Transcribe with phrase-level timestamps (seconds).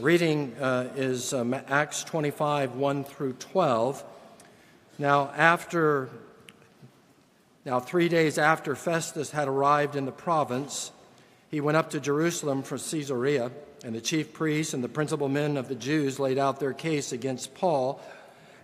[0.00, 4.04] Reading uh, is um, Acts 25, 1 through 12.
[4.96, 6.08] Now, after,
[7.64, 10.92] now, three days after Festus had arrived in the province,
[11.50, 13.50] he went up to Jerusalem from Caesarea,
[13.82, 17.10] and the chief priests and the principal men of the Jews laid out their case
[17.10, 18.00] against Paul,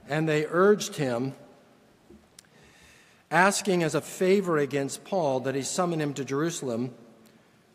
[0.08, 1.34] and they urged him,
[3.32, 6.94] asking as a favor against Paul that he summon him to Jerusalem,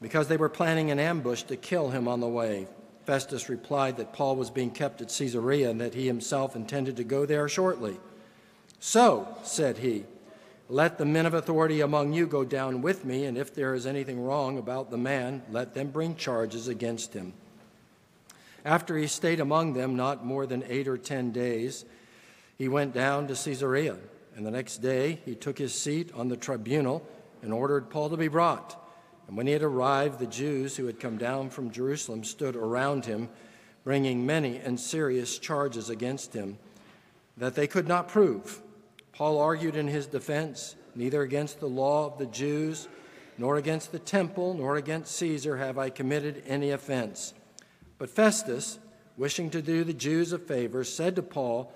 [0.02, 2.66] because they were planning an ambush to kill him on the way.
[3.10, 7.04] Festus replied that Paul was being kept at Caesarea and that he himself intended to
[7.04, 7.98] go there shortly.
[8.80, 10.04] So, said he,
[10.68, 13.88] let the men of authority among you go down with me, and if there is
[13.88, 17.34] anything wrong about the man, let them bring charges against him.
[18.64, 21.86] After he stayed among them not more than eight or ten days,
[22.60, 23.98] he went down to Caesarea,
[24.36, 27.04] and the next day he took his seat on the tribunal
[27.42, 28.80] and ordered Paul to be brought.
[29.30, 33.06] And when he had arrived, the Jews who had come down from Jerusalem stood around
[33.06, 33.30] him,
[33.84, 36.58] bringing many and serious charges against him
[37.38, 38.60] that they could not prove.
[39.14, 42.88] Paul argued in his defense Neither against the law of the Jews,
[43.38, 47.36] nor against the temple, nor against Caesar have I committed any offense.
[48.00, 48.80] But Festus,
[49.16, 51.72] wishing to do the Jews a favor, said to Paul,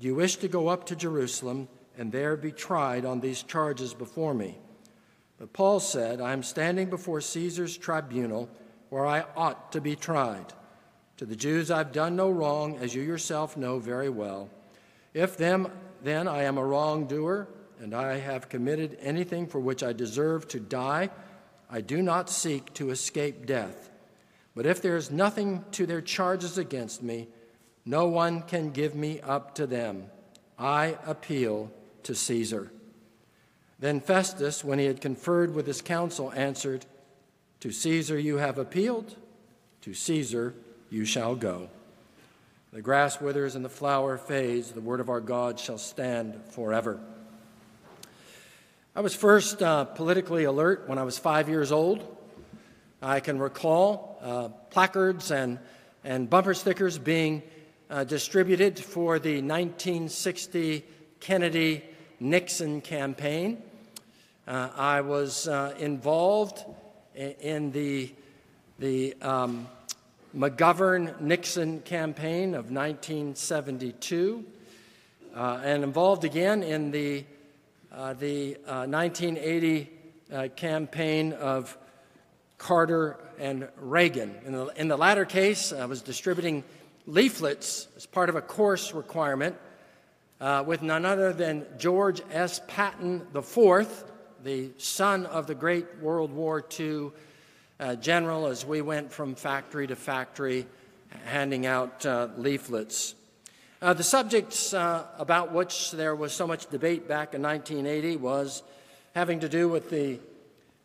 [0.00, 1.68] Do you wish to go up to Jerusalem
[1.98, 4.56] and there be tried on these charges before me?
[5.38, 8.48] But Paul said, I am standing before Caesar's tribunal
[8.88, 10.52] where I ought to be tried.
[11.18, 14.50] To the Jews I've done no wrong, as you yourself know very well.
[15.14, 15.70] If them
[16.02, 17.48] then I am a wrongdoer,
[17.80, 21.10] and I have committed anything for which I deserve to die.
[21.68, 23.90] I do not seek to escape death.
[24.54, 27.28] But if there is nothing to their charges against me,
[27.84, 30.06] no one can give me up to them.
[30.58, 31.70] I appeal
[32.04, 32.70] to Caesar.
[33.78, 36.86] Then Festus, when he had conferred with his council, answered,
[37.60, 39.16] To Caesar you have appealed,
[39.82, 40.54] to Caesar
[40.90, 41.68] you shall go.
[42.72, 47.00] The grass withers and the flower fades, the word of our God shall stand forever.
[48.94, 52.16] I was first uh, politically alert when I was five years old.
[53.02, 55.58] I can recall uh, placards and,
[56.02, 57.42] and bumper stickers being
[57.90, 60.82] uh, distributed for the 1960
[61.20, 61.84] Kennedy
[62.18, 63.62] Nixon campaign.
[64.46, 66.64] Uh, I was uh, involved
[67.16, 68.12] in the,
[68.78, 69.66] the um,
[70.36, 74.44] McGovern Nixon campaign of 1972,
[75.34, 77.24] uh, and involved again in the,
[77.92, 79.90] uh, the uh, 1980
[80.32, 81.76] uh, campaign of
[82.56, 84.32] Carter and Reagan.
[84.44, 86.62] In the, in the latter case, I was distributing
[87.04, 89.56] leaflets as part of a course requirement
[90.40, 92.60] uh, with none other than George S.
[92.68, 94.04] Patton IV,
[94.44, 97.10] the son of the great World War II
[97.78, 100.66] uh, general as we went from factory to factory
[101.24, 103.14] handing out uh, leaflets.
[103.82, 108.62] Uh, the subjects uh, about which there was so much debate back in 1980 was
[109.14, 110.18] having to do with the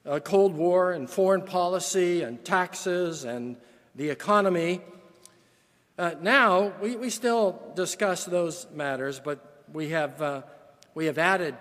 [0.05, 3.55] uh, Cold War and foreign policy and taxes and
[3.95, 4.81] the economy.
[5.97, 10.43] Uh, now, we, we still discuss those matters, but we have,
[10.93, 11.55] we have added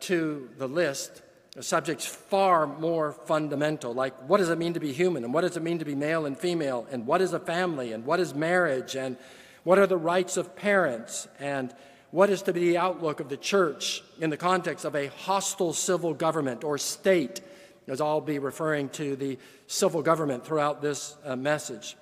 [0.00, 1.22] to the list
[1.60, 5.56] subjects far more fundamental, like what does it mean to be human, and what does
[5.56, 8.34] it mean to be male and female, and what is a family, and what is
[8.34, 9.16] marriage, and
[9.64, 11.74] what are the rights of parents, and
[12.10, 15.72] what is to be the outlook of the church in the context of a hostile
[15.72, 17.42] civil government or state,
[17.86, 21.96] as I'll be referring to the civil government throughout this uh, message.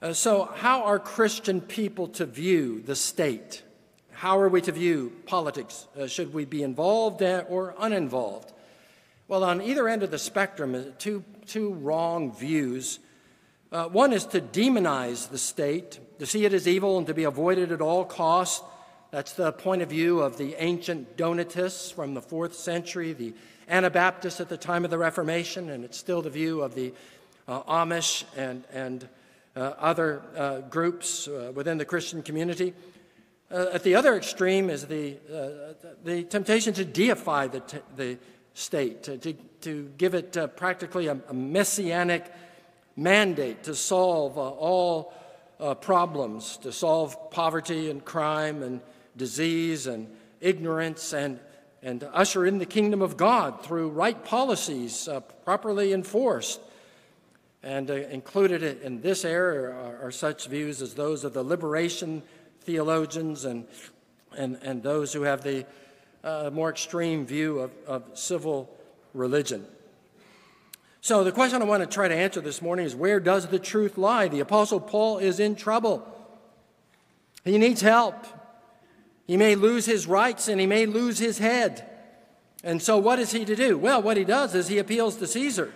[0.00, 3.62] Uh, so, how are Christian people to view the state?
[4.22, 5.88] How are we to view politics?
[5.98, 8.52] Uh, should we be involved or uninvolved?
[9.26, 13.00] Well, on either end of the spectrum, uh, two, two wrong views.
[13.72, 17.24] Uh, one is to demonize the state, to see it as evil and to be
[17.24, 18.62] avoided at all costs.
[19.10, 23.34] That's the point of view of the ancient Donatists from the fourth century, the
[23.68, 26.94] Anabaptists at the time of the Reformation, and it's still the view of the
[27.48, 29.08] uh, Amish and, and
[29.56, 32.72] uh, other uh, groups uh, within the Christian community.
[33.52, 38.18] Uh, at the other extreme is the, uh, the temptation to deify the, t- the
[38.54, 42.32] state, to, to, to, give it uh, practically a, a, messianic
[42.96, 45.12] mandate to solve uh, all
[45.60, 48.80] uh, problems, to solve poverty and crime and
[49.18, 50.08] disease and
[50.40, 51.38] ignorance, and,
[51.82, 56.58] and to usher in the kingdom of God through right policies uh, properly enforced.
[57.62, 62.22] And included in this area are, are such views as those of the liberation
[62.62, 63.66] theologians and,
[64.36, 65.66] and, and those who have the
[66.24, 68.70] uh, more extreme view of, of civil
[69.14, 69.66] religion.
[71.00, 73.58] So, the question I want to try to answer this morning is where does the
[73.58, 74.28] truth lie?
[74.28, 76.06] The Apostle Paul is in trouble.
[77.44, 78.24] He needs help.
[79.26, 81.88] He may lose his rights and he may lose his head.
[82.62, 83.76] And so, what is he to do?
[83.76, 85.72] Well, what he does is he appeals to Caesar.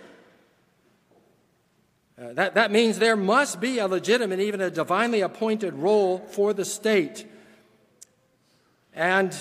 [2.19, 6.51] Uh, that, that means there must be a legitimate, even a divinely appointed role for
[6.51, 7.27] the state.
[8.95, 9.35] And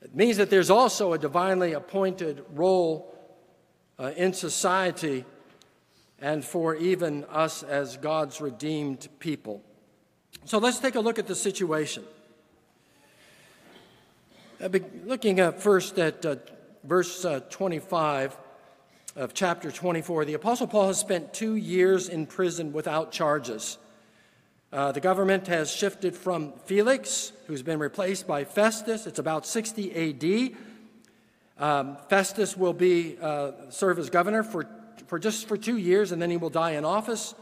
[0.00, 3.14] it means that there's also a divinely appointed role
[3.98, 5.26] uh, in society
[6.18, 9.62] and for even us as God's redeemed people.
[10.46, 12.04] So let's take a look at the situation.
[14.62, 14.70] Uh,
[15.04, 16.36] looking at first at uh,
[16.84, 18.34] verse uh, 25
[19.18, 23.76] of chapter 24, the Apostle Paul has spent two years in prison without charges.
[24.72, 29.08] Uh, the government has shifted from Felix, who's been replaced by Festus.
[29.08, 30.54] It's about 60
[31.58, 31.64] AD.
[31.64, 34.68] Um, Festus will be uh, serve as governor for,
[35.08, 37.34] for just for two years, and then he will die in office.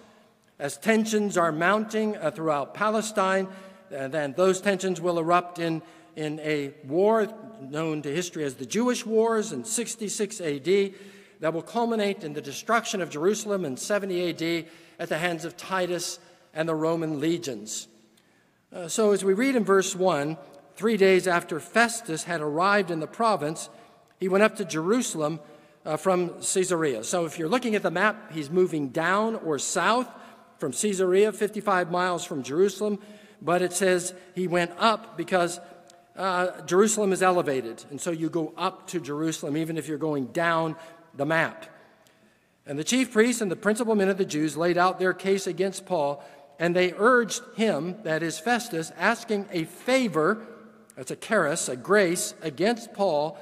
[0.59, 3.49] As tensions are mounting uh, throughout Palestine,
[3.95, 5.83] uh, then those tensions will erupt in,
[6.17, 7.29] in a war
[7.61, 10.95] known to history as the Jewish Wars in 66 AD
[11.41, 14.67] that will culminate in the destruction of Jerusalem in 70 AD
[14.99, 16.19] at the hands of Titus
[16.55, 17.89] and the Roman legions.
[18.73, 20.37] Uh, so, as we read in verse 1,
[20.75, 23.69] three days after Festus had arrived in the province,
[24.19, 25.41] he went up to Jerusalem
[25.85, 27.05] uh, from Caesarea.
[27.05, 30.09] So, if you're looking at the map, he's moving down or south
[30.59, 32.99] from Caesarea, 55 miles from Jerusalem,
[33.43, 35.61] but it says he went up because
[36.17, 37.85] uh, Jerusalem is elevated.
[37.91, 40.77] And so you go up to Jerusalem, even if you're going down
[41.17, 41.67] the map.
[42.67, 45.47] And the chief priests and the principal men of the Jews laid out their case
[45.47, 46.23] against Paul
[46.59, 50.47] and they urged him, that is Festus, asking a favor,
[50.97, 53.39] that's a charis, a grace, against Paul,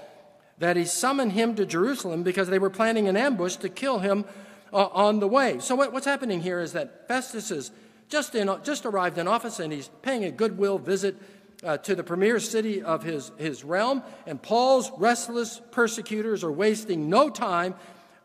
[0.59, 4.25] that he summon him to Jerusalem because they were planning an ambush to kill him
[4.73, 5.59] uh, on the way.
[5.61, 7.70] So, what, what's happening here is that Festus has
[8.09, 11.17] just, in, just arrived in office and he's paying a goodwill visit
[11.64, 17.08] uh, to the premier city of his, his realm, and Paul's restless persecutors are wasting
[17.08, 17.75] no time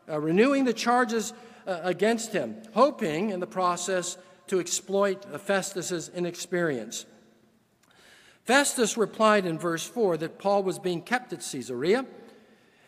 [0.08, 1.32] uh, renewing the charges
[1.66, 4.16] uh, against him, hoping in the process
[4.48, 7.06] to exploit Festus's inexperience.
[8.44, 12.04] Festus replied in verse 4 that Paul was being kept at Caesarea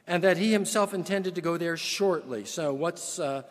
[0.06, 2.44] and that he himself intended to go there shortly.
[2.44, 3.42] So, what's, uh,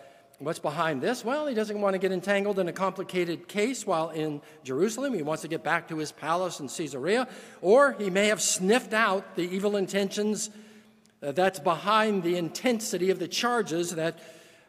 [0.42, 1.24] what's behind this?
[1.24, 5.14] Well, he doesn't want to get entangled in a complicated case while in Jerusalem.
[5.14, 7.28] He wants to get back to his palace in Caesarea,
[7.62, 10.50] or he may have sniffed out the evil intentions
[11.24, 14.18] uh, that's behind the intensity of the charges that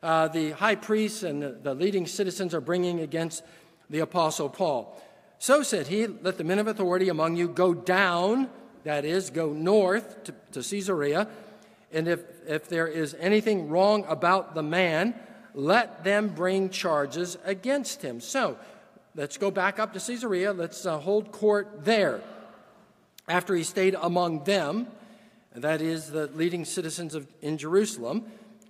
[0.03, 3.43] uh, the high priests and the, leading citizens are bringing against
[3.89, 5.01] the Apostle Paul.
[5.39, 8.51] So said he, Let the men of authority among you go down,
[8.85, 11.29] that is, go north to, to Caesarea,
[11.93, 15.15] and if, if there is anything wrong about the man,
[15.55, 18.21] let them bring charges against him.
[18.21, 18.57] So
[19.15, 20.53] let's go back up to Caesarea.
[20.53, 22.23] Let's uh, hold court there.
[23.29, 24.89] After he stayed among them,
[25.55, 28.25] that is, the leading citizens of, in Jerusalem,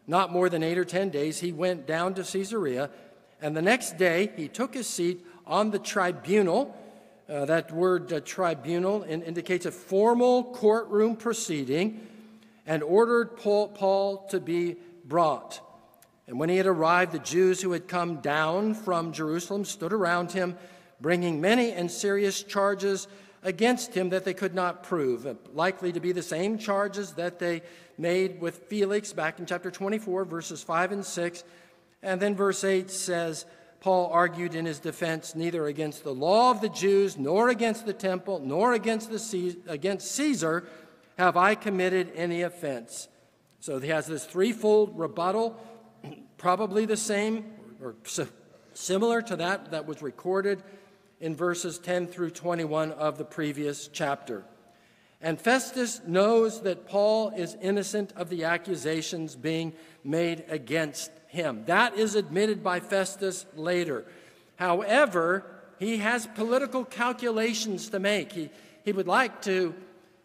[0.07, 2.91] not more than eight or ten days, he went down to Caesarea,
[3.41, 6.77] and the next day he took his seat on the tribunal.
[7.29, 12.05] Uh, that word uh, tribunal in, indicates a formal courtroom proceeding,
[12.67, 15.61] and ordered Paul, Paul to be brought.
[16.27, 20.33] And when he had arrived, the Jews who had come down from Jerusalem stood around
[20.33, 20.57] him,
[21.01, 23.09] bringing many and serious charges
[23.43, 27.63] against him that they could not prove, likely to be the same charges that they
[27.99, 31.45] made with Felix back in chapter 24, verses 5 and 6.
[32.03, 33.45] And then verse 8 says,
[33.81, 37.93] Paul argued in his defense neither against the law of the Jews, nor against the
[37.93, 40.65] temple, nor against, the, against Caesar
[41.19, 43.09] have I committed any offense.
[43.59, 45.61] So he has this threefold rebuttal,
[46.43, 47.45] probably the same
[47.81, 47.95] or
[48.75, 50.61] similar to that that was recorded
[51.21, 54.43] in verses 10 through 21 of the previous chapter.
[55.21, 59.73] And Festus knows that Paul is innocent of the accusations being
[60.03, 61.65] made against him.
[61.67, 64.05] That is admitted by Festus later.
[64.57, 65.47] However,
[65.79, 68.33] he has political calculations to make.
[68.33, 68.51] He,
[68.85, 69.73] he would like to,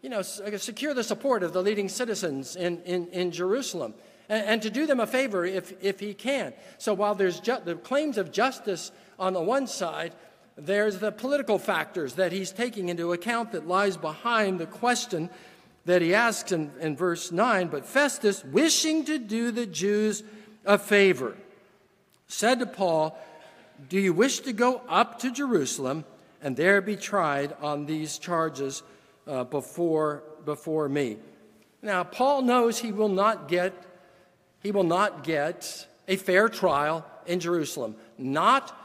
[0.02, 3.94] you know, secure the support of the leading citizens in, in, in Jerusalem
[4.28, 6.52] and, and to do them a favor if, if he can.
[6.78, 10.12] So while there's ju- the claims of justice on the one side,
[10.56, 15.30] there's the political factors that he's taking into account that lies behind the question
[15.84, 17.68] that he asks in, in verse 9.
[17.68, 20.22] But Festus, wishing to do the Jews
[20.66, 21.36] a favor,
[22.26, 23.18] said to Paul,
[23.88, 26.04] Do you wish to go up to Jerusalem
[26.42, 28.82] and there be tried on these charges
[29.26, 31.16] uh, before, before me?
[31.80, 33.72] Now, Paul knows he will not get,
[34.62, 38.76] he will not get a fair trial in Jerusalem, not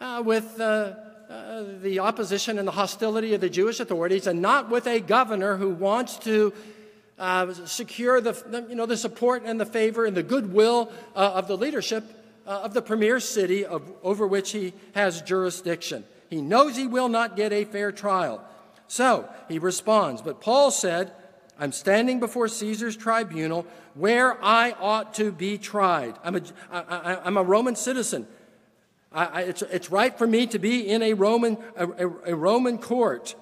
[0.00, 0.94] uh, with uh,
[1.30, 5.56] uh, the opposition and the hostility of the Jewish authorities, and not with a governor
[5.56, 6.52] who wants to
[7.18, 11.46] uh, secure the, you know, the support and the favor and the goodwill uh, of
[11.46, 12.04] the leadership
[12.46, 16.04] uh, of the premier city of, over which he has jurisdiction.
[16.28, 18.44] He knows he will not get a fair trial.
[18.88, 20.20] So he responds.
[20.20, 21.12] But Paul said,
[21.62, 26.18] I'm standing before Caesar's tribunal where I ought to be tried.
[26.24, 26.42] I'm a,
[26.72, 28.26] I, am a Roman citizen.
[29.12, 32.78] I, I, it's, it's right for me to be in a Roman, a, a, Roman
[32.78, 33.36] court.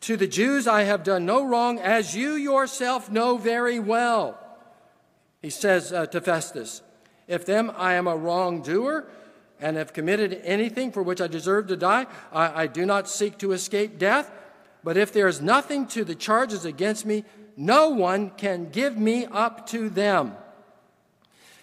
[0.00, 4.40] To the Jews, I have done no wrong, as you yourself know very well.
[5.42, 6.80] He says uh, to Festus,
[7.28, 9.06] If then I am a wrongdoer
[9.60, 13.36] and have committed anything for which I deserve to die, I, I do not seek
[13.38, 14.30] to escape death.
[14.86, 17.24] But if there is nothing to the charges against me,
[17.56, 20.34] no one can give me up to them.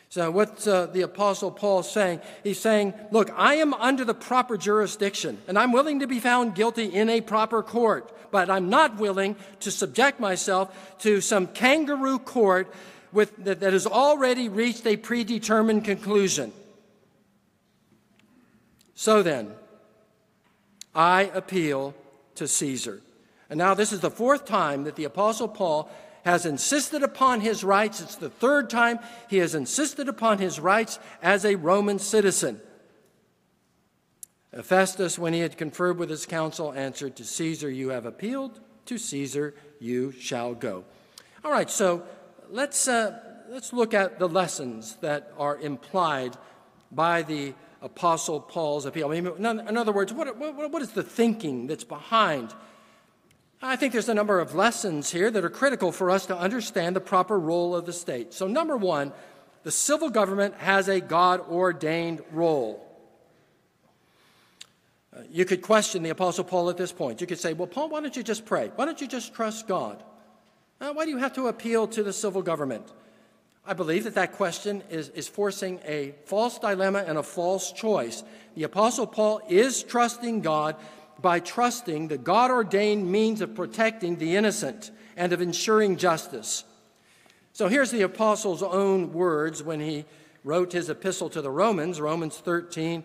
[0.10, 2.20] So, what's uh, the Apostle Paul saying?
[2.44, 6.54] He's saying, Look, I am under the proper jurisdiction, and I'm willing to be found
[6.54, 12.20] guilty in a proper court, but I'm not willing to subject myself to some kangaroo
[12.20, 12.74] court
[13.14, 16.52] with, that, that has already reached a predetermined conclusion.
[18.96, 19.54] So then,
[20.94, 21.96] I appeal
[22.36, 23.00] to Caesar.
[23.54, 25.88] And now, this is the fourth time that the Apostle Paul
[26.26, 28.02] has insisted upon his rights.
[28.02, 28.98] It's the third time
[29.30, 32.60] he has insisted upon his rights as a Roman citizen.
[34.64, 38.98] Festus, when he had conferred with his council, answered, To Caesar you have appealed, to
[38.98, 40.84] Caesar you shall go.
[41.46, 42.02] All right, so
[42.50, 43.20] let's, uh,
[43.50, 46.36] let's look at the lessons that are implied
[46.92, 49.12] by the Apostle Paul's appeal.
[49.12, 52.52] I mean, in other words, what, what, what is the thinking that's behind
[53.66, 56.98] I think there's a number of lessons here that are critical for us to understand
[56.98, 58.34] the proper role of the state.
[58.34, 59.14] So, number one,
[59.64, 62.86] the civil government has a God ordained role.
[65.16, 67.22] Uh, you could question the Apostle Paul at this point.
[67.22, 68.70] You could say, Well, Paul, why don't you just pray?
[68.76, 70.04] Why don't you just trust God?
[70.82, 72.92] Uh, why do you have to appeal to the civil government?
[73.66, 78.24] I believe that that question is, is forcing a false dilemma and a false choice.
[78.56, 80.76] The Apostle Paul is trusting God
[81.24, 86.66] by trusting the God ordained means of protecting the innocent and of ensuring justice.
[87.54, 90.06] So here's the apostle's own words when he
[90.44, 93.04] wrote his epistle to the Romans, Romans 13,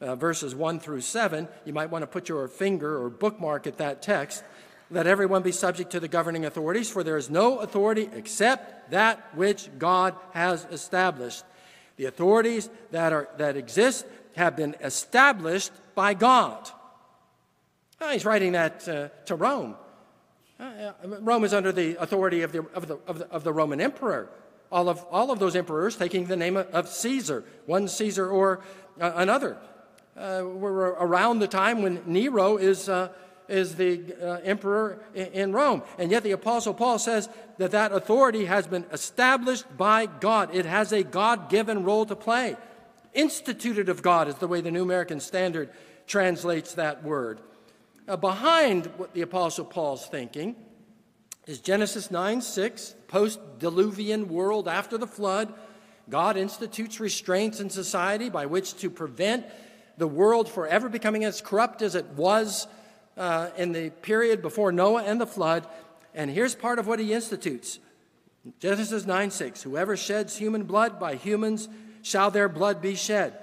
[0.00, 1.46] uh, verses 1 through 7.
[1.66, 4.42] You might want to put your finger or bookmark at that text.
[4.90, 9.28] Let everyone be subject to the governing authorities, for there is no authority except that
[9.36, 11.44] which God has established.
[11.96, 14.06] The authorities that, are, that exist
[14.36, 16.70] have been established by God.
[18.00, 19.74] Oh, he's writing that uh, to Rome.
[20.60, 23.80] Uh, Rome is under the authority of the, of, the, of, the, of the Roman
[23.80, 24.28] emperor.
[24.70, 28.60] All of, all of those emperors taking the name of Caesar, one Caesar or
[29.00, 29.56] uh, another.
[30.16, 33.08] Uh, we're around the time when Nero is, uh,
[33.48, 35.82] is the uh, emperor in Rome.
[35.96, 37.28] And yet the Apostle Paul says
[37.58, 40.54] that that authority has been established by God.
[40.54, 42.56] It has a God given role to play.
[43.14, 45.70] Instituted of God is the way the New American Standard
[46.06, 47.40] translates that word.
[48.16, 50.56] Behind what the Apostle Paul's thinking
[51.46, 55.52] is Genesis 9 6, post diluvian world after the flood.
[56.08, 59.44] God institutes restraints in society by which to prevent
[59.98, 62.66] the world forever becoming as corrupt as it was
[63.18, 65.66] uh, in the period before Noah and the flood.
[66.14, 67.78] And here's part of what he institutes
[68.58, 71.68] Genesis 9 6 Whoever sheds human blood, by humans
[72.00, 73.34] shall their blood be shed.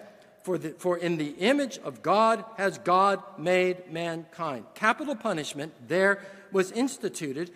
[0.46, 4.66] For, the, for in the image of God has God made mankind.
[4.76, 7.50] Capital punishment there was instituted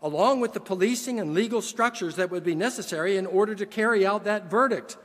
[0.00, 4.06] along with the policing and legal structures that would be necessary in order to carry
[4.06, 4.96] out that verdict.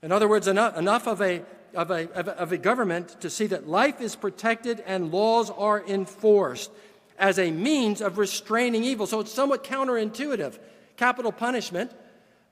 [0.00, 1.42] In other words, enough, enough of, a,
[1.74, 2.08] of, a,
[2.38, 6.70] of a government to see that life is protected and laws are enforced
[7.18, 9.08] as a means of restraining evil.
[9.08, 10.56] So it's somewhat counterintuitive.
[10.96, 11.90] Capital punishment,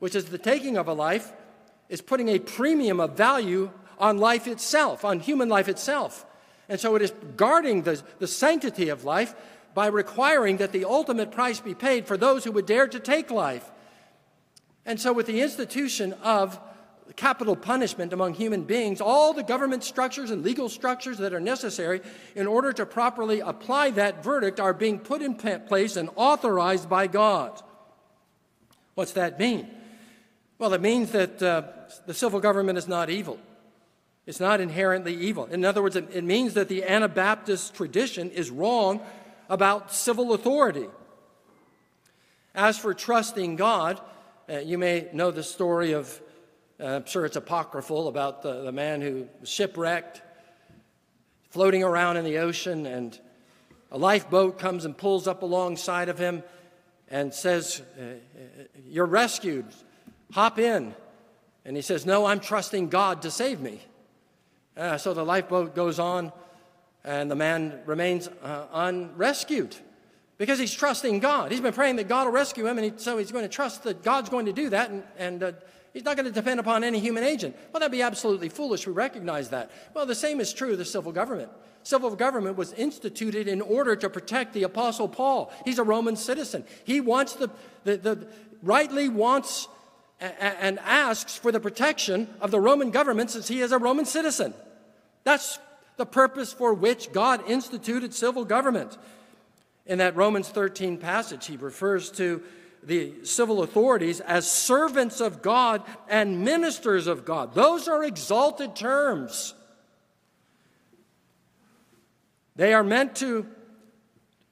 [0.00, 1.32] which is the taking of a life,
[1.88, 6.26] is putting a premium of value on life itself, on human life itself.
[6.68, 9.34] And so it is guarding the, the sanctity of life
[9.74, 13.30] by requiring that the ultimate price be paid for those who would dare to take
[13.30, 13.70] life.
[14.86, 16.60] And so, with the institution of
[17.16, 22.00] capital punishment among human beings, all the government structures and legal structures that are necessary
[22.34, 27.06] in order to properly apply that verdict are being put in place and authorized by
[27.06, 27.60] God.
[28.94, 29.68] What's that mean?
[30.58, 31.62] Well, it means that uh,
[32.06, 33.38] the civil government is not evil.
[34.26, 35.46] It's not inherently evil.
[35.46, 39.00] In other words, it, means that the Anabaptist tradition is wrong
[39.50, 40.86] about civil authority.
[42.54, 44.00] As for trusting God,
[44.48, 46.20] uh, you may know the story of,
[46.80, 50.22] uh, I'm sure it's apocryphal, about the, the man who was shipwrecked,
[51.50, 53.18] floating around in the ocean, and
[53.90, 56.42] a lifeboat comes and pulls up alongside of him
[57.08, 58.02] and says, uh,
[58.88, 59.66] You're rescued,
[60.34, 60.94] hop in.
[61.64, 63.80] And he says, No, I'm trusting God to save me.
[64.76, 66.32] Uh, so the lifeboat goes on,
[67.04, 69.76] and the man remains uh, unrescued
[70.36, 71.52] because he's trusting God.
[71.52, 73.84] He's been praying that God will rescue him, and he, so he's going to trust
[73.84, 75.52] that God's going to do that, and, and uh,
[75.92, 77.56] he's not going to depend upon any human agent.
[77.72, 78.86] Well, that'd be absolutely foolish.
[78.86, 79.70] We recognize that.
[79.94, 81.50] Well, the same is true of the civil government.
[81.84, 85.52] Civil government was instituted in order to protect the Apostle Paul.
[85.64, 86.64] He's a Roman citizen.
[86.82, 87.50] He wants the,
[87.84, 88.28] the, the
[88.62, 89.68] rightly wants
[90.20, 94.54] and asks for the protection of the Roman government since he is a Roman citizen.
[95.24, 95.58] That's
[95.96, 98.96] the purpose for which God instituted civil government.
[99.86, 102.42] In that Romans 13 passage, he refers to
[102.82, 107.54] the civil authorities as servants of God and ministers of God.
[107.54, 109.54] Those are exalted terms.
[112.56, 113.46] They are meant to,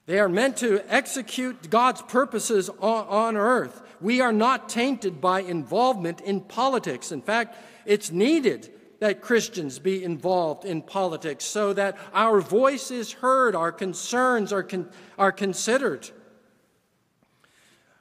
[0.06, 3.82] they are meant to execute God's purposes on, on earth.
[4.00, 7.12] We are not tainted by involvement in politics.
[7.12, 7.56] In fact,
[7.86, 13.72] it's needed that Christians be involved in politics so that our voice is heard, our
[13.72, 16.08] concerns are, con- are considered.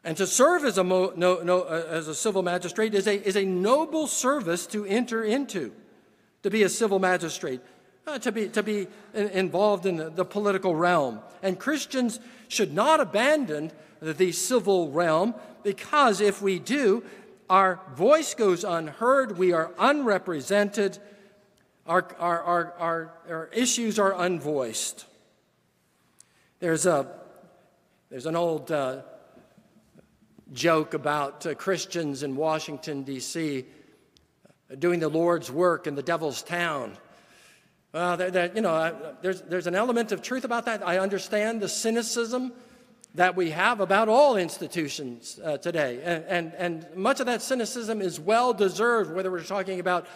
[0.04, 3.28] And to serve as a, mo- no, no, uh, as a civil magistrate is a,
[3.28, 5.72] is a noble service to enter into,
[6.42, 7.62] to be a civil magistrate
[8.08, 11.20] uh, to be, to be involved in the, the, political realm.
[11.44, 17.04] And Christians should not abandon the civil realm because if we do,
[17.50, 20.98] our voice goes unheard, we are unrepresented,
[21.86, 25.06] our, our, our, our, our issues are unvoiced.
[26.60, 27.08] There's, a,
[28.10, 29.02] there's an old uh,
[30.54, 33.66] joke about uh, Christians in Washington, D.C.
[34.78, 36.98] doing the Lord's work in the devil's town.
[37.94, 40.86] Well, there, there, you know, there's, there's an element of truth about that.
[40.88, 42.54] I understand the cynicism
[43.16, 46.00] that we have about all institutions uh, today.
[46.02, 50.08] And, and, and, much of that cynicism is well deserved, whether we're talking about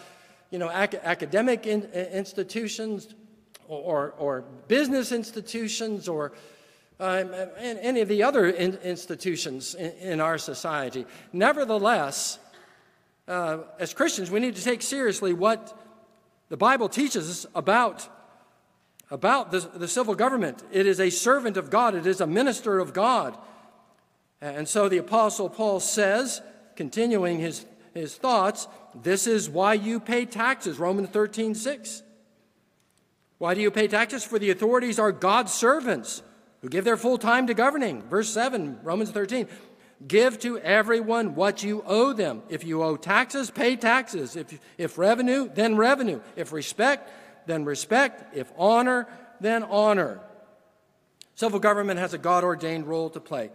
[0.50, 3.14] you know, ac- academic in, institutions
[3.68, 6.32] or, or, business institutions or
[6.98, 11.04] um, any of the other in, institutions in, in, our society.
[11.32, 12.38] Nevertheless,
[13.28, 15.78] uh, as Christians, we need to take seriously what
[16.48, 18.08] the Bible teaches us about,
[19.10, 20.62] about the, the civil government.
[20.70, 23.36] It is a servant of God, it is a minister of God.
[24.40, 26.42] And so the Apostle Paul says,
[26.76, 32.02] continuing his, his thoughts, this is why you pay taxes, Romans 13, 6.
[33.38, 34.24] Why do you pay taxes?
[34.24, 36.22] For the authorities are God's servants
[36.62, 38.02] who give their full time to governing.
[38.02, 39.46] Verse 7, Romans 13.
[40.06, 42.42] Give to everyone what you owe them.
[42.50, 44.36] If you owe taxes, pay taxes.
[44.36, 46.20] If, if revenue, then revenue.
[46.36, 47.10] If respect,
[47.46, 48.36] then respect.
[48.36, 49.08] If honor,
[49.40, 50.20] then honor.
[51.34, 53.50] Civil government has a God ordained role to play.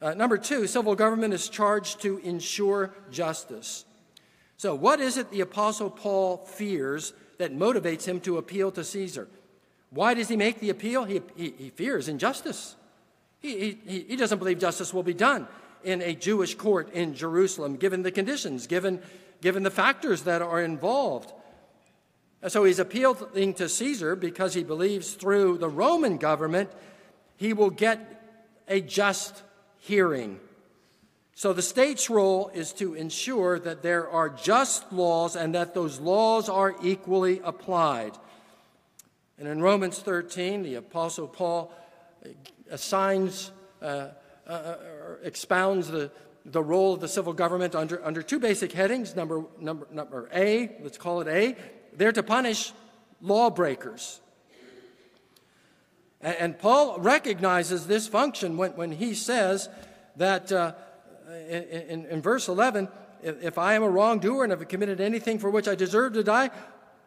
[0.00, 3.84] Uh, number two, civil government is charged to ensure justice.
[4.56, 9.28] So, what is it the Apostle Paul fears that motivates him to appeal to Caesar?
[9.90, 11.04] Why does he make the appeal?
[11.04, 12.76] He, he, he fears injustice.
[13.40, 15.48] He, he, he doesn't believe justice will be done
[15.84, 19.00] in a Jewish court in Jerusalem, given the conditions, given,
[19.40, 21.32] given the factors that are involved.
[22.48, 26.70] So he's appealing to Caesar because he believes through the Roman government
[27.36, 27.98] he will get
[28.68, 29.42] a just
[29.78, 30.38] hearing.
[31.34, 35.98] So the state's role is to ensure that there are just laws and that those
[35.98, 38.12] laws are equally applied.
[39.38, 41.72] And in Romans 13, the Apostle Paul
[42.70, 44.10] assigns uh,
[44.46, 44.76] uh, uh,
[45.22, 46.10] expounds the,
[46.44, 49.14] the role of the civil government under, under two basic headings.
[49.14, 51.56] Number, number, number A, let's call it A,
[51.96, 52.72] they're to punish
[53.20, 54.20] lawbreakers.
[56.20, 59.68] And, and Paul recognizes this function when, when he says
[60.16, 60.72] that uh,
[61.48, 62.88] in, in, verse 11,
[63.22, 66.22] if, if I am a wrongdoer and have committed anything for which I deserve to
[66.22, 66.50] die,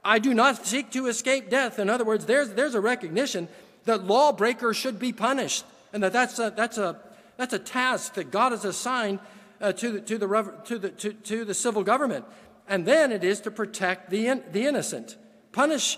[0.04, 1.80] I do not seek to escape death.
[1.80, 3.48] In other words, there's, there's a recognition
[3.86, 7.00] that lawbreakers should be punished and that that's a, that's a,
[7.38, 9.20] that's a task that God has assigned
[9.62, 12.26] uh, to, the, to, the, to, the, to, to the civil government.
[12.68, 15.18] And then it is to protect the, in, the innocent.
[15.52, 15.98] Punish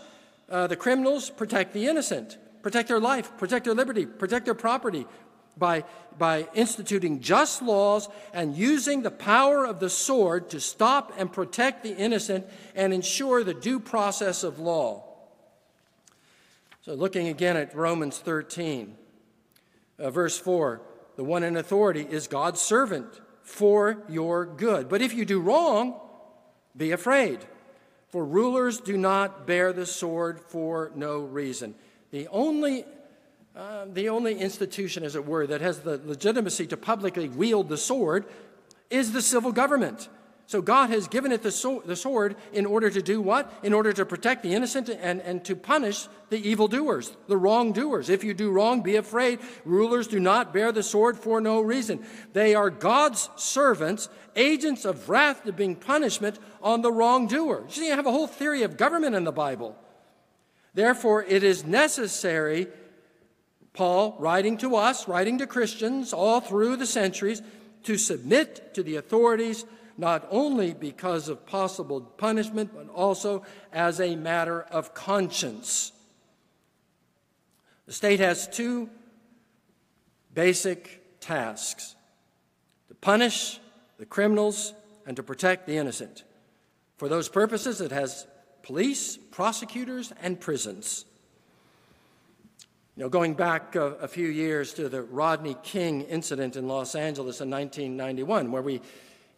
[0.50, 2.38] uh, the criminals, protect the innocent.
[2.62, 5.06] Protect their life, protect their liberty, protect their property
[5.58, 5.84] by,
[6.18, 11.84] by instituting just laws and using the power of the sword to stop and protect
[11.84, 12.46] the innocent
[12.76, 15.04] and ensure the due process of law.
[16.82, 18.96] So, looking again at Romans 13,
[20.00, 20.82] uh, verse 4
[21.18, 24.88] the one in authority, is God's servant for your good.
[24.88, 26.00] But if you do wrong,
[26.76, 27.40] be afraid,
[28.10, 31.76] for rulers do not bear the sword for no reason.
[32.12, 32.86] The only,
[33.56, 37.78] uh, the only institution, as it were, that has the legitimacy to publicly wield the
[37.78, 38.26] sword
[38.90, 40.08] is the civil government.
[40.48, 43.54] So God has given it the, sword in order to do what?
[43.64, 48.10] In order to protect the innocent and, and to punish the evildoers, the wrongdoers.
[48.10, 49.40] If you do wrong, be afraid.
[49.66, 52.06] Rulers do not bear the sword for no reason.
[52.32, 54.08] They are God's servants,
[54.38, 57.66] agents of wrath to bring punishment on the wrongdoer.
[57.68, 59.76] You see, you have a whole theory of government in the Bible.
[60.74, 62.68] Therefore, it is necessary,
[63.74, 67.42] Paul, writing to us, writing to Christians all through the centuries,
[67.84, 69.66] to submit to the authorities
[69.98, 75.92] not only because of possible punishment, but also as a matter of conscience.
[77.88, 78.90] The state has two
[80.34, 81.96] basic tasks
[82.90, 83.60] to punish
[83.98, 84.74] the criminals
[85.06, 86.24] and to protect the innocent.
[86.98, 88.28] For those purposes, it has
[88.62, 91.06] police, prosecutors, and prisons.
[92.96, 96.96] You know, going back a, a, few years to the Rodney King incident in Los
[96.96, 98.82] Angeles in 1991, where we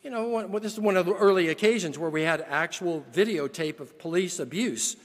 [0.03, 3.05] you know, one, well, this is one of the early occasions where we had actual
[3.13, 4.95] videotape of police abuse.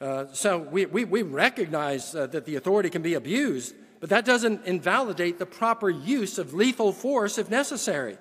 [0.00, 4.26] Uh, so we, we, we recognize uh, that the authority can be abused, but that
[4.26, 8.18] doesn't invalidate the proper use of lethal force if necessary.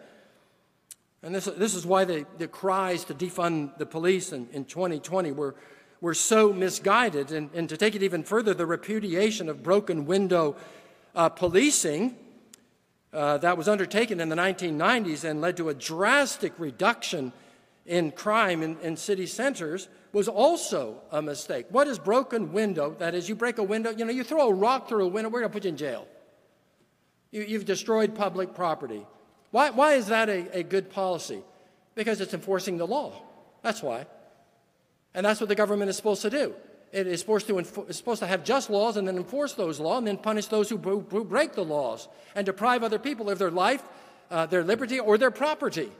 [1.21, 5.33] And this, this is why the, the cries to defund the police in, in 2020
[5.33, 5.55] were,
[5.99, 7.33] were so misguided.
[7.33, 10.55] And, and to take it even further, the repudiation of broken window
[11.15, 12.15] uh, policing
[13.15, 17.31] uh, that was undertaken in the 1990s and led to a drastic reduction
[17.85, 21.65] in crime in, in, city centers was also a mistake.
[21.69, 22.95] What is broken window?
[22.99, 25.29] That is, you break a window, you know, you throw a rock through a window,
[25.29, 26.07] we're going to put you in jail.
[27.31, 29.05] You, have destroyed public property.
[29.51, 31.41] Why, why is that a, a good policy?
[31.93, 33.21] Because it's enforcing the law.
[33.61, 34.07] That's why.
[35.13, 36.53] And that's what the government is supposed to do.
[36.95, 40.07] It is supposed to, supposed to have just laws and then enforce those laws and
[40.07, 43.83] then punish those who, break the laws and deprive other people of their life,
[44.31, 45.91] uh, their liberty, or their property.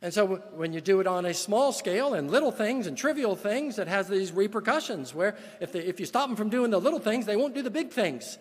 [0.00, 3.36] And so when you do it on a small scale and little things and trivial
[3.36, 6.80] things, it has these repercussions where if, they, if you stop them from doing the
[6.80, 8.38] little things, they won't do the big things.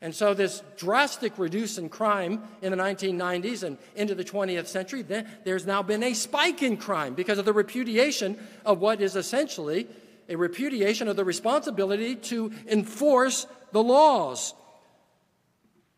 [0.00, 5.02] And so this drastic reduce in crime in the 1990s and into the 20th century,
[5.02, 9.88] there's now been a spike in crime because of the repudiation of what is essentially
[10.28, 14.54] a repudiation of the responsibility to enforce the laws,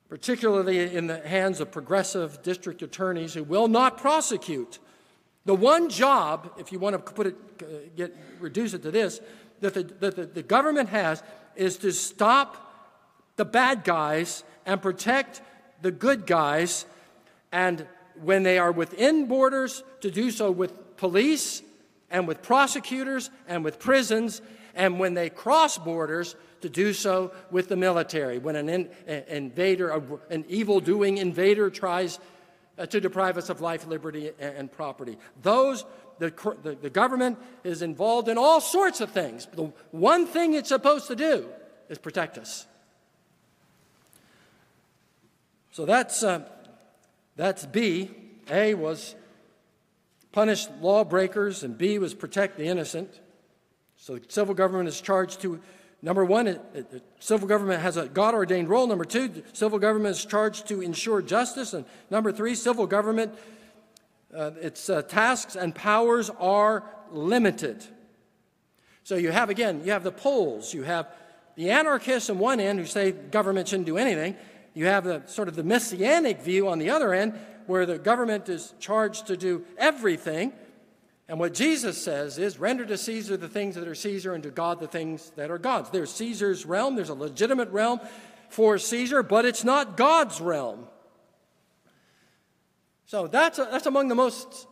[0.09, 4.79] particularly in the hands of progressive district attorneys who will not prosecute.
[5.45, 9.21] The one job, if you want to put it, uh, get, reduce it to this,
[9.61, 11.23] that the, that the, the government has
[11.55, 12.63] is to stop
[13.37, 15.41] the bad guys and protect
[15.83, 16.87] the good guys,
[17.53, 17.87] and
[18.23, 21.63] when they are within borders, to do so with police
[22.11, 24.43] and with prosecutors and with prisons,
[24.75, 28.39] and when they cross borders, to do so with the military.
[28.39, 28.89] When an in,
[29.29, 32.19] invader, an evil doing invader tries
[32.79, 35.19] uh, to deprive us of life, liberty, and property.
[35.43, 35.85] Those,
[36.19, 39.47] the, the, the government is involved in all sorts of things.
[39.53, 41.47] The one thing it's supposed to do
[41.89, 42.67] is protect us.
[45.73, 46.49] So that's, uh,
[47.37, 48.11] that's B.
[48.51, 49.15] A was
[50.37, 53.21] punish lawbreakers, and B was protect the innocent.
[53.97, 55.63] So the civil government is charged to,
[56.03, 58.87] number one, it, it, the civil government has a God ordained role.
[58.87, 61.73] Number two, the civil government is charged to ensure justice.
[61.73, 63.35] And number three, civil government,
[64.37, 67.83] uh, its uh, tasks and powers are limited.
[69.05, 71.09] So you have, again, you have the poles, you have
[71.55, 74.37] the anarchists on one end who say government shouldn't do anything.
[74.75, 78.49] You have the sort of the messianic view on the other end where the government
[78.49, 80.53] is charged to do everything.
[81.29, 84.51] And what Jesus says is render to Caesar the things that are Caesar and to
[84.51, 85.91] God the things that are God's.
[85.91, 88.01] There's Caesar's realm, there's a legitimate realm
[88.49, 90.87] for Caesar, but it's not God's realm.
[93.07, 94.67] So that's, a, that's among the most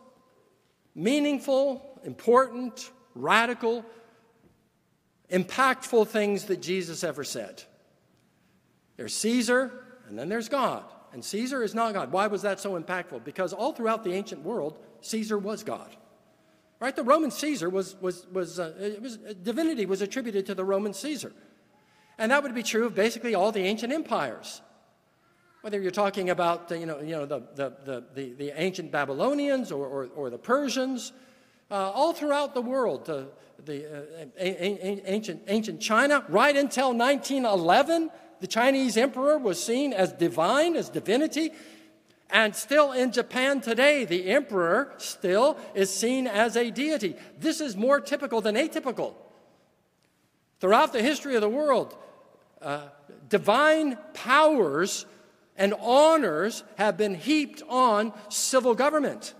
[0.93, 3.85] meaningful, important, radical,
[5.29, 7.63] impactful things that Jesus ever said.
[8.97, 9.71] There's Caesar,
[10.07, 10.83] and then there's God.
[11.15, 12.11] And Caesar is not God.
[12.11, 13.23] Why was that so impactful?
[13.23, 15.95] Because all throughout the ancient world, Caesar was God.
[16.81, 16.93] Right?
[16.93, 21.31] The Roman Caesar was, was, was, uh, was divinity was attributed to the Roman Caesar.
[22.17, 24.61] And that would be true of basically all the ancient empires.
[25.61, 29.87] Whether you're talking about you know, you know, the, the, the, the ancient Babylonians or,
[29.87, 31.13] or, or the Persians,
[31.71, 33.23] uh, all throughout the world, uh,
[33.63, 40.75] the uh, ancient, ancient China, right until 1911, the Chinese emperor was seen as divine,
[40.75, 41.51] as divinity.
[42.29, 47.15] And still in Japan today, the emperor still is seen as a deity.
[47.39, 49.13] This is more typical than atypical.
[50.59, 51.95] Throughout the history of the world,
[52.61, 52.87] uh,
[53.29, 55.05] divine powers
[55.55, 59.33] and honors have been heaped on civil government.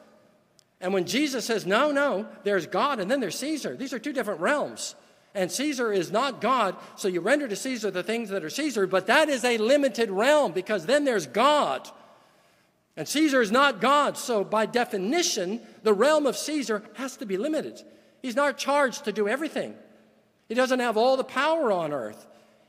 [0.79, 4.13] And when Jesus says, no, no, there's God and then there's Caesar, these are two
[4.13, 4.95] different realms.
[5.36, 8.88] And Caesar is not God, so you render to Caesar the things that are Caesar,
[8.88, 11.88] but that is a limited realm because then there's God.
[12.95, 17.36] And Caesar is not God, so by definition, the realm of Caesar has to be
[17.36, 17.82] limited.
[18.21, 19.76] He's not charged to do everything,
[20.48, 22.26] he doesn't have all the power on earth.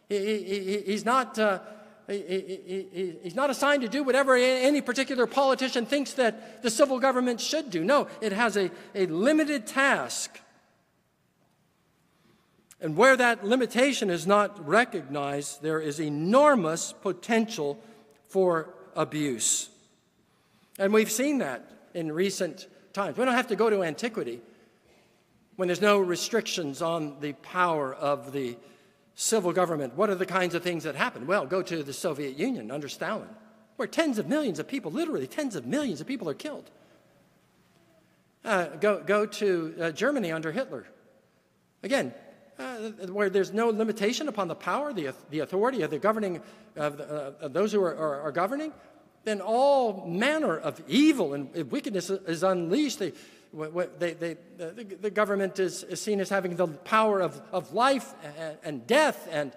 [0.08, 1.38] He, he, he's not.
[1.38, 1.60] Uh,
[2.08, 7.40] he, he's not assigned to do whatever any particular politician thinks that the civil government
[7.40, 7.82] should do.
[7.82, 10.38] No, it has a, a limited task.
[12.80, 17.78] And where that limitation is not recognized, there is enormous potential
[18.28, 19.70] for abuse.
[20.78, 23.16] And we've seen that in recent times.
[23.16, 24.40] We don't have to go to antiquity
[25.56, 28.58] when there's no restrictions on the power of the
[29.14, 29.94] civil government.
[29.94, 31.26] What are the kinds of things that happen?
[31.26, 33.28] Well, go to the Soviet Union under Stalin,
[33.76, 36.70] where tens of millions of people, literally tens of millions of people, are killed.
[38.44, 40.86] Uh, go, go to uh, Germany under Hitler.
[41.82, 42.12] Again,
[42.58, 46.40] uh, where there's no limitation upon the power, the, the authority of the governing,
[46.76, 48.72] of, the, uh, of those who are, are, are, governing,
[49.24, 52.98] then all manner of evil and wickedness is unleashed.
[52.98, 53.12] They,
[53.98, 58.58] they, they, the, government is, is, seen as having the power of, of life and,
[58.62, 59.52] and death and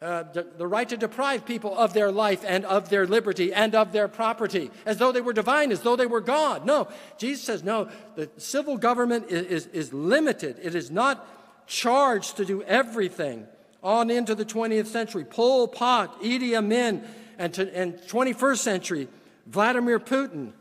[0.00, 3.74] uh, the, the, right to deprive people of their life and of their liberty and
[3.74, 6.64] of their property, as though they were divine, as though they were God.
[6.64, 6.86] No,
[7.18, 10.56] Jesus says, no, the civil government is, is, is limited.
[10.62, 11.26] It is not
[11.68, 13.46] charged to do everything.
[13.80, 17.04] On into the 20th century, Pol Pot, Idi Amin,
[17.38, 19.08] and, to, and 21st century,
[19.46, 20.52] Vladimir Putin.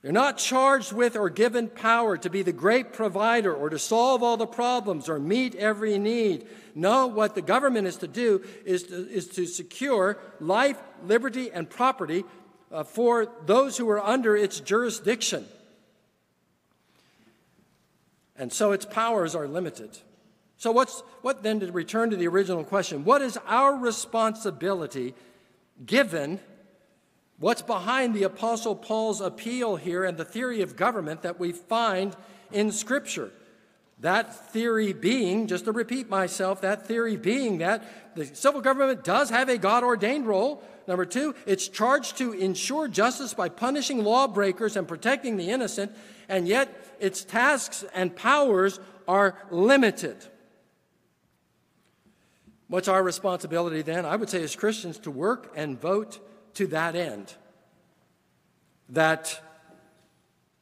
[0.00, 4.22] They're not charged with or given power to be the great provider or to solve
[4.22, 6.48] all the problems or meet every need.
[6.74, 11.70] No, what the government is to do is to, is to secure life, liberty, and
[11.70, 12.24] property
[12.72, 15.46] uh, for those who are under its jurisdiction.
[18.36, 19.98] And so its powers are limited.
[20.56, 25.14] So, what's, what then, to return to the original question, what is our responsibility
[25.84, 26.38] given
[27.38, 32.16] what's behind the Apostle Paul's appeal here and the theory of government that we find
[32.52, 33.32] in Scripture?
[34.02, 37.84] That theory being, just to repeat myself, that theory being that
[38.16, 40.60] the civil government does have a God ordained role.
[40.88, 45.92] Number two, it's charged to ensure justice by punishing lawbreakers and protecting the innocent,
[46.28, 50.16] and yet its tasks and powers are limited.
[52.66, 54.04] What's our responsibility then?
[54.04, 56.18] I would say, as Christians, to work and vote
[56.54, 57.32] to that end.
[58.88, 59.40] That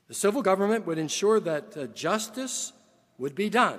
[0.09, 2.75] the civil government would ensure that uh, justice
[3.21, 3.79] would be done,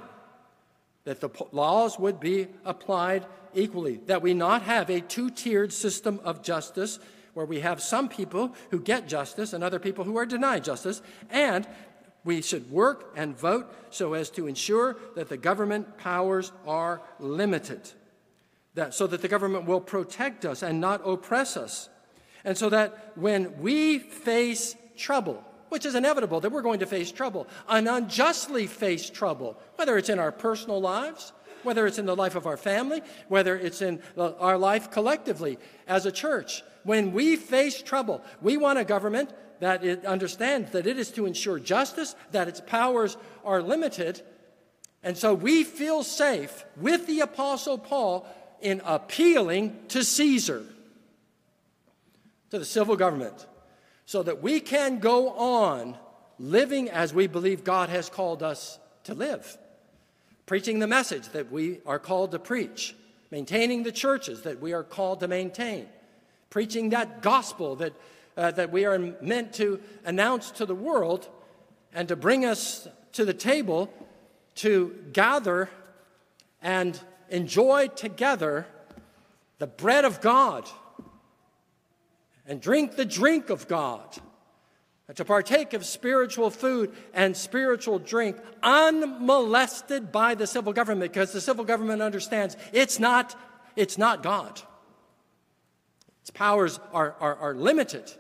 [1.03, 6.21] that the laws would be applied equally, that we not have a two tiered system
[6.23, 6.99] of justice
[7.33, 11.01] where we have some people who get justice and other people who are denied justice,
[11.29, 11.67] and
[12.23, 17.89] we should work and vote so as to ensure that the government powers are limited,
[18.75, 21.89] that, so that the government will protect us and not oppress us.
[22.43, 27.13] And so that when we face trouble, which is inevitable that we're going to face
[27.13, 31.31] trouble, and unjustly face trouble, whether it's in our personal lives,
[31.63, 35.57] whether it's in the life of our family, whether it's in uh, our life collectively
[35.87, 39.29] as a church, when we face trouble, we want a government
[39.61, 44.21] that it understands that it is to ensure justice, that its powers are limited.
[45.03, 48.27] And so we feel safe with the Apostle Paul
[48.59, 50.65] in appealing to Caesar,
[52.49, 53.45] to the civil government,
[54.11, 55.97] so that we can go on
[56.37, 59.57] living as we believe God has called us to live,
[60.45, 62.93] preaching the message that we are called to preach,
[63.31, 65.87] maintaining the churches that we are called to maintain,
[66.49, 67.93] preaching that gospel that
[68.35, 71.29] uh, that we are meant to announce to the world
[71.93, 73.89] and to bring us to the table
[74.55, 75.69] to gather
[76.61, 78.65] and enjoy together
[79.59, 80.69] the bread of God
[82.51, 84.17] and drink the drink of God.
[85.07, 91.31] And to partake of spiritual food and spiritual drink unmolested by the civil government because
[91.31, 93.39] the civil government understands it's not,
[93.77, 94.61] it's not God.
[96.19, 98.11] Its powers are, are, are limited.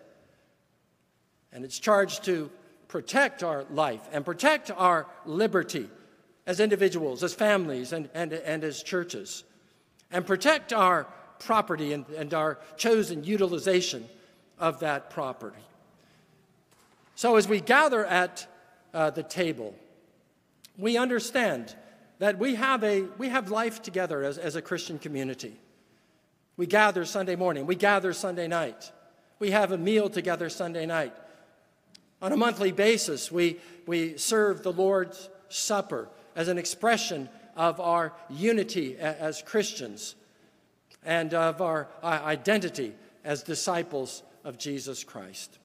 [1.51, 2.49] And it's charged to
[2.87, 5.89] protect our life and protect our liberty
[6.47, 9.43] as individuals, as families, and, and, and as churches.
[10.09, 11.05] and protect our
[11.39, 14.07] property and, and our chosen utilization
[14.61, 15.57] of that property.
[17.15, 18.47] So, as we gather at
[18.93, 19.75] uh, the table,
[20.77, 21.75] we understand
[22.19, 25.59] that we have, a, we have life together as, as a Christian community.
[26.55, 28.91] We gather Sunday morning, we gather Sunday night,
[29.39, 31.13] we have a meal together Sunday night.
[32.21, 38.13] On a monthly basis, we, we serve the Lord's Supper as an expression of our
[38.29, 40.15] unity as Christians
[41.03, 42.93] and of our identity
[43.23, 45.57] as disciples of Jesus Christ.